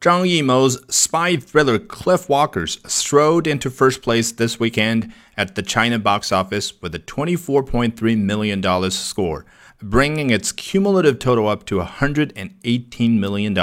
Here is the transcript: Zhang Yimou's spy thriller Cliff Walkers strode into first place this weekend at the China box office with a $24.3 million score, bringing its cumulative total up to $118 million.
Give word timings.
Zhang 0.00 0.28
Yimou's 0.30 0.78
spy 0.94 1.38
thriller 1.38 1.76
Cliff 1.80 2.28
Walkers 2.28 2.78
strode 2.86 3.48
into 3.48 3.68
first 3.68 4.00
place 4.00 4.30
this 4.30 4.60
weekend 4.60 5.12
at 5.36 5.56
the 5.56 5.62
China 5.62 5.98
box 5.98 6.30
office 6.30 6.80
with 6.80 6.94
a 6.94 7.00
$24.3 7.00 8.16
million 8.16 8.90
score, 8.92 9.44
bringing 9.82 10.30
its 10.30 10.52
cumulative 10.52 11.18
total 11.18 11.48
up 11.48 11.66
to 11.66 11.80
$118 11.80 13.18
million. 13.18 13.54